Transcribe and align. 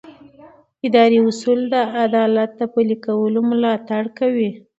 اداري 0.87 1.17
اصول 1.29 1.59
د 1.73 1.75
عدالت 2.05 2.49
د 2.59 2.61
پلي 2.73 2.95
کولو 3.05 3.39
ملاتړ 3.51 4.03
کوي. 4.19 4.49